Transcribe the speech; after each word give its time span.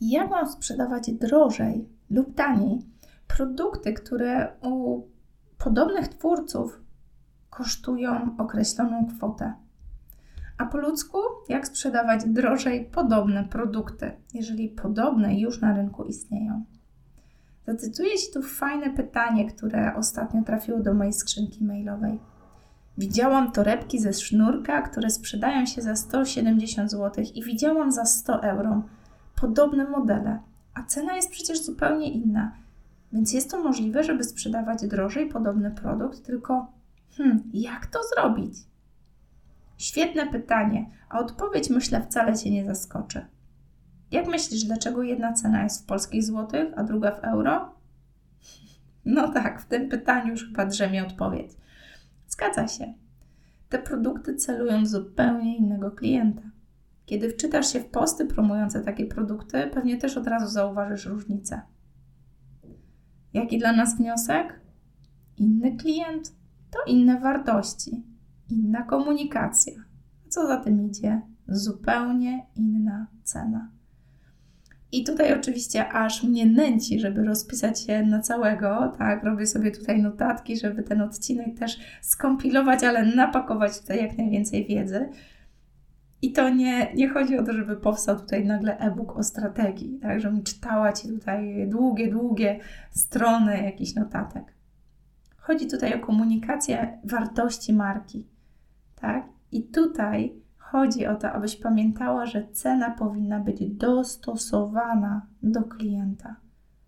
jak 0.00 0.30
mam 0.30 0.48
sprzedawać 0.48 1.12
drożej 1.12 1.88
lub 2.10 2.34
taniej 2.34 2.78
produkty, 3.28 3.92
które 3.92 4.52
u 4.62 5.02
podobnych 5.58 6.08
twórców 6.08 6.80
kosztują 7.50 8.36
określoną 8.38 9.06
kwotę. 9.06 9.54
A 10.58 10.66
po 10.66 10.78
ludzku, 10.78 11.18
jak 11.48 11.66
sprzedawać 11.66 12.24
drożej 12.26 12.84
podobne 12.84 13.44
produkty, 13.44 14.12
jeżeli 14.34 14.68
podobne 14.68 15.40
już 15.40 15.60
na 15.60 15.76
rynku 15.76 16.04
istnieją? 16.04 16.64
Zacytuję 17.66 18.18
Ci 18.18 18.32
tu 18.32 18.42
fajne 18.42 18.90
pytanie, 18.90 19.50
które 19.50 19.94
ostatnio 19.96 20.42
trafiło 20.42 20.80
do 20.80 20.94
mojej 20.94 21.12
skrzynki 21.12 21.64
mailowej. 21.64 22.18
Widziałam 22.98 23.52
torebki 23.52 23.98
ze 23.98 24.12
sznurka, 24.12 24.82
które 24.82 25.10
sprzedają 25.10 25.66
się 25.66 25.82
za 25.82 25.96
170 25.96 26.90
zł 26.90 27.24
i 27.34 27.44
widziałam 27.44 27.92
za 27.92 28.04
100 28.04 28.42
euro 28.42 28.82
podobne 29.40 29.84
modele, 29.84 30.38
a 30.74 30.82
cena 30.82 31.16
jest 31.16 31.30
przecież 31.30 31.62
zupełnie 31.62 32.12
inna. 32.12 32.52
Więc 33.12 33.32
jest 33.32 33.50
to 33.50 33.62
możliwe, 33.62 34.04
żeby 34.04 34.24
sprzedawać 34.24 34.86
drożej 34.86 35.28
podobny 35.28 35.70
produkt, 35.70 36.22
tylko 36.22 36.72
hmm, 37.16 37.42
jak 37.52 37.86
to 37.86 37.98
zrobić? 38.14 38.54
Świetne 39.78 40.26
pytanie, 40.26 40.90
a 41.08 41.18
odpowiedź 41.18 41.70
myślę 41.70 42.02
wcale 42.02 42.38
Cię 42.38 42.50
nie 42.50 42.64
zaskoczy. 42.64 43.26
Jak 44.10 44.26
myślisz, 44.26 44.64
dlaczego 44.64 45.02
jedna 45.02 45.32
cena 45.32 45.62
jest 45.62 45.82
w 45.82 45.86
polskich 45.86 46.24
złotych, 46.24 46.68
a 46.76 46.84
druga 46.84 47.10
w 47.12 47.24
euro? 47.24 47.68
No 49.04 49.28
tak, 49.28 49.62
w 49.62 49.66
tym 49.66 49.88
pytaniu 49.88 50.30
już 50.30 50.46
chyba 50.46 50.66
drzemie 50.66 51.06
odpowiedź. 51.06 51.52
Zgadza 52.28 52.68
się. 52.68 52.94
Te 53.68 53.78
produkty 53.78 54.34
celują 54.34 54.86
zupełnie 54.86 55.56
innego 55.56 55.90
klienta. 55.90 56.42
Kiedy 57.06 57.30
wczytasz 57.30 57.72
się 57.72 57.80
w 57.80 57.90
posty 57.90 58.26
promujące 58.26 58.80
takie 58.80 59.06
produkty, 59.06 59.70
pewnie 59.72 59.96
też 59.96 60.16
od 60.16 60.26
razu 60.26 60.46
zauważysz 60.46 61.06
różnicę. 61.06 61.62
Jaki 63.32 63.58
dla 63.58 63.72
nas 63.72 63.96
wniosek? 63.96 64.60
Inny 65.36 65.76
klient 65.76 66.32
to 66.70 66.78
inne 66.92 67.20
wartości, 67.20 68.04
inna 68.50 68.82
komunikacja. 68.82 69.72
A 70.26 70.28
co 70.28 70.46
za 70.46 70.56
tym 70.56 70.86
idzie? 70.86 71.22
Zupełnie 71.48 72.46
inna 72.56 73.06
cena. 73.22 73.70
I 74.92 75.04
tutaj 75.04 75.34
oczywiście 75.34 75.88
aż 75.88 76.22
mnie 76.22 76.46
nęci, 76.46 77.00
żeby 77.00 77.24
rozpisać 77.24 77.80
się 77.80 78.02
na 78.02 78.20
całego, 78.20 78.92
tak, 78.98 79.24
robię 79.24 79.46
sobie 79.46 79.70
tutaj 79.70 80.02
notatki, 80.02 80.56
żeby 80.56 80.82
ten 80.82 81.00
odcinek 81.00 81.58
też 81.58 81.78
skompilować, 82.02 82.84
ale 82.84 83.16
napakować 83.16 83.80
tutaj 83.80 83.98
jak 83.98 84.18
najwięcej 84.18 84.66
wiedzy. 84.66 85.08
I 86.22 86.32
to 86.32 86.48
nie, 86.48 86.94
nie 86.94 87.08
chodzi 87.08 87.38
o 87.38 87.44
to, 87.44 87.52
żeby 87.52 87.76
powstał 87.76 88.20
tutaj 88.20 88.46
nagle 88.46 88.78
e-book 88.78 89.16
o 89.16 89.22
strategii, 89.22 89.98
tak, 90.02 90.20
żebym 90.20 90.42
czytała 90.42 90.92
Ci 90.92 91.08
tutaj 91.08 91.68
długie, 91.68 92.10
długie 92.10 92.60
strony 92.90 93.62
jakichś 93.62 93.94
notatek. 93.94 94.54
Chodzi 95.36 95.66
tutaj 95.66 95.94
o 95.94 96.06
komunikację 96.06 96.98
wartości 97.04 97.72
marki, 97.72 98.26
tak? 98.94 99.28
I 99.52 99.62
tutaj 99.62 100.34
chodzi 100.58 101.06
o 101.06 101.16
to, 101.16 101.32
abyś 101.32 101.56
pamiętała, 101.56 102.26
że 102.26 102.48
cena 102.52 102.90
powinna 102.90 103.40
być 103.40 103.70
dostosowana 103.70 105.26
do 105.42 105.62
klienta. 105.62 106.36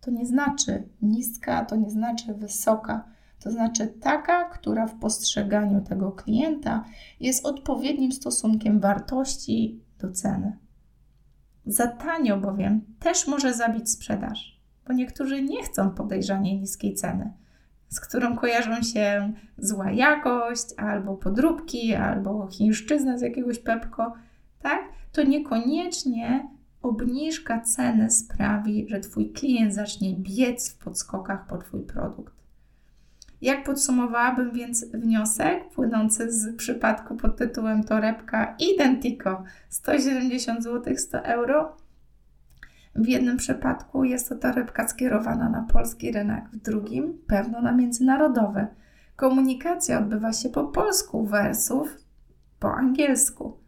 To 0.00 0.10
nie 0.10 0.26
znaczy 0.26 0.88
niska, 1.02 1.64
to 1.64 1.76
nie 1.76 1.90
znaczy 1.90 2.34
wysoka 2.34 3.04
to 3.42 3.50
znaczy 3.50 3.86
taka, 3.86 4.44
która 4.44 4.86
w 4.86 4.98
postrzeganiu 4.98 5.80
tego 5.80 6.12
klienta 6.12 6.84
jest 7.20 7.46
odpowiednim 7.46 8.12
stosunkiem 8.12 8.80
wartości 8.80 9.80
do 9.98 10.12
ceny. 10.12 10.58
Za 11.66 11.86
tanio 11.86 12.36
bowiem 12.36 12.80
też 12.98 13.26
może 13.26 13.54
zabić 13.54 13.90
sprzedaż, 13.90 14.60
bo 14.86 14.92
niektórzy 14.92 15.42
nie 15.42 15.62
chcą 15.62 15.90
podejrzanie 15.90 16.60
niskiej 16.60 16.94
ceny, 16.94 17.32
z 17.88 18.00
którą 18.00 18.36
kojarzą 18.36 18.82
się 18.82 19.32
zła 19.58 19.90
jakość, 19.90 20.64
albo 20.76 21.16
podróbki, 21.16 21.94
albo 21.94 22.46
chińszczyzna 22.46 23.18
z 23.18 23.22
jakiegoś 23.22 23.58
pepko, 23.58 24.12
tak? 24.62 24.80
To 25.12 25.22
niekoniecznie 25.22 26.48
obniżka 26.82 27.60
ceny 27.60 28.10
sprawi, 28.10 28.86
że 28.88 29.00
Twój 29.00 29.32
klient 29.32 29.74
zacznie 29.74 30.16
biec 30.16 30.70
w 30.70 30.78
podskokach 30.84 31.46
po 31.46 31.58
Twój 31.58 31.82
produkt. 31.82 32.39
Jak 33.40 33.64
podsumowałabym 33.64 34.52
więc 34.52 34.84
wniosek 34.84 35.68
płynący 35.68 36.32
z 36.32 36.56
przypadku 36.56 37.16
pod 37.16 37.36
tytułem 37.36 37.84
torebka 37.84 38.56
Identico 38.58 39.44
170 39.68 40.62
zł 40.62 40.96
100 40.96 41.18
euro? 41.18 41.76
W 42.94 43.08
jednym 43.08 43.36
przypadku 43.36 44.04
jest 44.04 44.28
to 44.28 44.36
torebka 44.36 44.88
skierowana 44.88 45.48
na 45.48 45.62
polski 45.62 46.12
rynek, 46.12 46.44
w 46.52 46.56
drugim 46.56 47.18
pewno 47.26 47.62
na 47.62 47.72
międzynarodowy. 47.72 48.66
Komunikacja 49.16 49.98
odbywa 49.98 50.32
się 50.32 50.48
po 50.48 50.64
polsku 50.64 51.26
wersów 51.26 51.96
po 52.58 52.74
angielsku. 52.74 53.58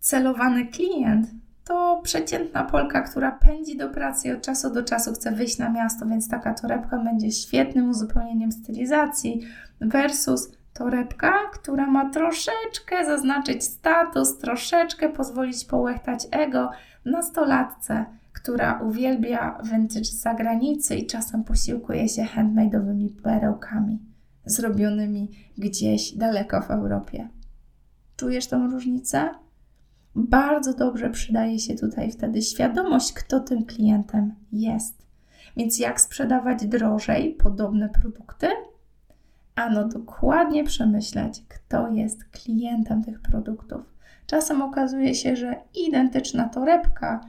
Celowany 0.00 0.66
klient 0.66 1.43
to 1.64 2.00
przeciętna 2.02 2.64
Polka, 2.64 3.02
która 3.02 3.32
pędzi 3.32 3.76
do 3.76 3.88
pracy 3.88 4.28
i 4.28 4.32
od 4.32 4.42
czasu 4.42 4.70
do 4.70 4.82
czasu 4.82 5.12
chce 5.12 5.32
wyjść 5.32 5.58
na 5.58 5.70
miasto, 5.70 6.06
więc 6.06 6.28
taka 6.28 6.54
torebka 6.54 6.98
będzie 6.98 7.30
świetnym 7.30 7.90
uzupełnieniem 7.90 8.52
stylizacji 8.52 9.40
versus 9.80 10.52
torebka, 10.72 11.32
która 11.52 11.86
ma 11.86 12.10
troszeczkę 12.10 13.06
zaznaczyć 13.06 13.64
status, 13.64 14.38
troszeczkę 14.38 15.08
pozwolić 15.08 15.64
połechtać 15.64 16.26
ego 16.30 16.70
nastolatce, 17.04 18.04
która 18.32 18.80
uwielbia 18.80 19.58
vintage 19.64 20.04
z 20.04 20.20
zagranicy 20.20 20.96
i 20.96 21.06
czasem 21.06 21.44
posiłkuje 21.44 22.08
się 22.08 22.22
handmade'owymi 22.22 23.08
perełkami 23.22 24.14
zrobionymi 24.46 25.30
gdzieś 25.58 26.12
daleko 26.12 26.60
w 26.60 26.70
Europie. 26.70 27.28
Czujesz 28.16 28.46
tą 28.46 28.70
różnicę? 28.70 29.30
Bardzo 30.16 30.74
dobrze 30.74 31.10
przydaje 31.10 31.58
się 31.58 31.74
tutaj 31.74 32.12
wtedy 32.12 32.42
świadomość, 32.42 33.12
kto 33.12 33.40
tym 33.40 33.64
klientem 33.64 34.34
jest. 34.52 35.06
Więc 35.56 35.78
jak 35.78 36.00
sprzedawać 36.00 36.66
drożej 36.66 37.34
podobne 37.34 37.88
produkty? 37.88 38.48
Ano 39.54 39.88
dokładnie 39.88 40.64
przemyśleć, 40.64 41.42
kto 41.48 41.88
jest 41.88 42.24
klientem 42.24 43.04
tych 43.04 43.20
produktów. 43.20 43.94
Czasem 44.26 44.62
okazuje 44.62 45.14
się, 45.14 45.36
że 45.36 45.56
identyczna 45.86 46.48
torebka, 46.48 47.20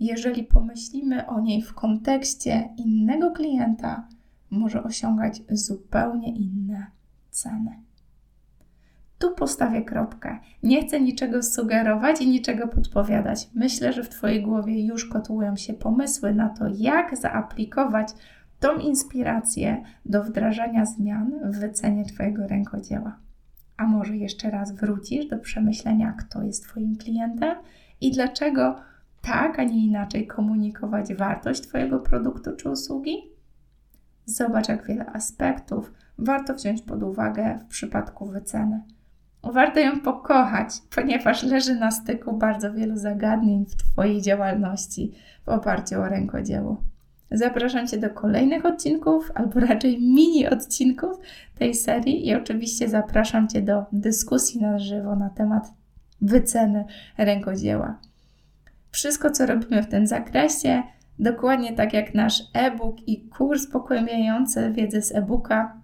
jeżeli 0.00 0.44
pomyślimy 0.44 1.26
o 1.26 1.40
niej 1.40 1.62
w 1.62 1.74
kontekście 1.74 2.68
innego 2.76 3.30
klienta, 3.30 4.08
może 4.50 4.82
osiągać 4.82 5.42
zupełnie 5.50 6.34
inne 6.34 6.86
ceny. 7.30 7.87
Tu 9.18 9.34
postawię 9.34 9.82
kropkę. 9.82 10.38
Nie 10.62 10.86
chcę 10.86 11.00
niczego 11.00 11.42
sugerować 11.42 12.20
i 12.20 12.28
niczego 12.28 12.68
podpowiadać. 12.68 13.48
Myślę, 13.54 13.92
że 13.92 14.02
w 14.02 14.08
Twojej 14.08 14.42
głowie 14.42 14.86
już 14.86 15.08
kotłują 15.08 15.56
się 15.56 15.74
pomysły 15.74 16.34
na 16.34 16.48
to, 16.48 16.64
jak 16.74 17.16
zaaplikować 17.16 18.08
tą 18.60 18.76
inspirację 18.76 19.82
do 20.04 20.24
wdrażania 20.24 20.86
zmian 20.86 21.32
w 21.44 21.58
wycenie 21.58 22.04
Twojego 22.04 22.46
rękodzieła. 22.46 23.16
A 23.76 23.86
może 23.86 24.16
jeszcze 24.16 24.50
raz 24.50 24.72
wrócisz 24.72 25.26
do 25.26 25.38
przemyślenia, 25.38 26.12
kto 26.12 26.42
jest 26.42 26.64
Twoim 26.64 26.96
klientem 26.96 27.56
i 28.00 28.12
dlaczego 28.12 28.76
tak, 29.22 29.58
a 29.58 29.64
nie 29.64 29.86
inaczej 29.86 30.26
komunikować 30.26 31.14
wartość 31.14 31.60
Twojego 31.60 31.98
produktu 32.00 32.56
czy 32.56 32.70
usługi? 32.70 33.16
Zobacz, 34.24 34.68
jak 34.68 34.86
wiele 34.86 35.06
aspektów 35.06 35.92
warto 36.18 36.54
wziąć 36.54 36.82
pod 36.82 37.02
uwagę 37.02 37.58
w 37.62 37.64
przypadku 37.64 38.26
wyceny. 38.26 38.82
Warto 39.42 39.80
ją 39.80 40.00
pokochać, 40.00 40.68
ponieważ 40.94 41.42
leży 41.42 41.74
na 41.74 41.90
styku 41.90 42.36
bardzo 42.36 42.72
wielu 42.72 42.96
zagadnień 42.96 43.66
w 43.66 43.76
Twojej 43.76 44.22
działalności 44.22 45.12
w 45.44 45.48
oparciu 45.48 46.00
o 46.00 46.08
rękodzieło. 46.08 46.82
Zapraszam 47.30 47.86
Cię 47.86 47.98
do 47.98 48.10
kolejnych 48.10 48.66
odcinków, 48.66 49.30
albo 49.34 49.60
raczej 49.60 50.00
mini 50.00 50.48
odcinków 50.48 51.18
tej 51.58 51.74
serii 51.74 52.26
i 52.26 52.34
oczywiście 52.34 52.88
zapraszam 52.88 53.48
Cię 53.48 53.62
do 53.62 53.84
dyskusji 53.92 54.60
na 54.60 54.78
żywo 54.78 55.16
na 55.16 55.30
temat 55.30 55.72
wyceny 56.20 56.84
rękodzieła. 57.18 57.98
Wszystko, 58.90 59.30
co 59.30 59.46
robimy 59.46 59.82
w 59.82 59.88
tym 59.88 60.06
zakresie, 60.06 60.82
dokładnie 61.18 61.72
tak 61.72 61.92
jak 61.92 62.14
nasz 62.14 62.42
e-book 62.54 62.96
i 63.06 63.28
kurs 63.28 63.66
pogłębiający 63.66 64.72
wiedzę 64.72 65.02
z 65.02 65.14
e-booka, 65.14 65.80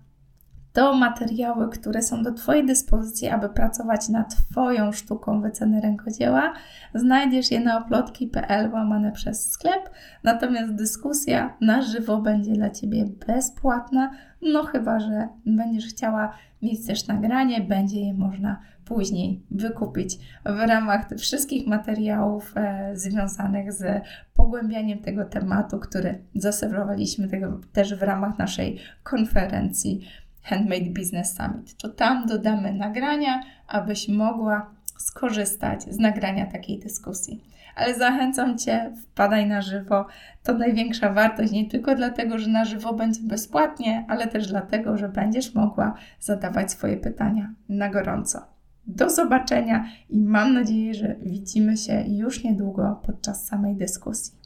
to 0.74 0.94
materiały, 0.94 1.68
które 1.68 2.02
są 2.02 2.22
do 2.22 2.32
Twojej 2.32 2.66
dyspozycji, 2.66 3.28
aby 3.28 3.48
pracować 3.48 4.08
nad 4.08 4.36
Twoją 4.36 4.92
sztuką 4.92 5.40
wyceny 5.40 5.80
rękodzieła. 5.80 6.52
Znajdziesz 6.94 7.50
je 7.50 7.60
na 7.60 7.78
oplotki.pl 7.78 8.72
łamane 8.72 9.12
przez 9.12 9.50
sklep, 9.50 9.90
natomiast 10.22 10.74
dyskusja 10.74 11.56
na 11.60 11.82
żywo 11.82 12.18
będzie 12.20 12.52
dla 12.52 12.70
Ciebie 12.70 13.04
bezpłatna, 13.26 14.10
no 14.42 14.62
chyba, 14.62 15.00
że 15.00 15.28
będziesz 15.46 15.86
chciała 15.86 16.34
mieć 16.62 16.86
też 16.86 17.06
nagranie, 17.06 17.60
będzie 17.60 18.00
je 18.00 18.14
można 18.14 18.60
później 18.84 19.42
wykupić 19.50 20.18
w 20.44 20.68
ramach 20.68 21.08
tych 21.08 21.18
wszystkich 21.18 21.66
materiałów 21.66 22.52
e, 22.56 22.90
związanych 22.96 23.72
z 23.72 24.02
pogłębianiem 24.34 24.98
tego 24.98 25.24
tematu, 25.24 25.78
który 25.78 26.18
zaserwowaliśmy 26.34 27.28
też 27.72 27.94
w 27.94 28.02
ramach 28.02 28.38
naszej 28.38 28.78
konferencji 29.02 30.00
Handmade 30.44 30.90
Business 30.90 31.36
Summit. 31.36 31.76
To 31.76 31.88
tam 31.88 32.26
dodamy 32.26 32.72
nagrania, 32.72 33.40
abyś 33.68 34.08
mogła 34.08 34.70
skorzystać 34.98 35.82
z 35.82 35.98
nagrania 35.98 36.46
takiej 36.46 36.78
dyskusji. 36.78 37.44
Ale 37.76 37.94
zachęcam 37.94 38.58
Cię, 38.58 38.92
wpadaj 39.02 39.46
na 39.46 39.62
żywo. 39.62 40.06
To 40.42 40.54
największa 40.54 41.12
wartość 41.12 41.52
nie 41.52 41.70
tylko 41.70 41.94
dlatego, 41.94 42.38
że 42.38 42.50
na 42.50 42.64
żywo 42.64 42.92
będzie 42.92 43.20
bezpłatnie, 43.22 44.04
ale 44.08 44.26
też 44.26 44.48
dlatego, 44.48 44.98
że 44.98 45.08
będziesz 45.08 45.54
mogła 45.54 45.94
zadawać 46.20 46.72
swoje 46.72 46.96
pytania 46.96 47.54
na 47.68 47.88
gorąco. 47.88 48.46
Do 48.86 49.10
zobaczenia 49.10 49.88
i 50.08 50.20
mam 50.20 50.54
nadzieję, 50.54 50.94
że 50.94 51.16
widzimy 51.22 51.76
się 51.76 52.04
już 52.08 52.44
niedługo 52.44 53.00
podczas 53.06 53.46
samej 53.46 53.76
dyskusji. 53.76 54.43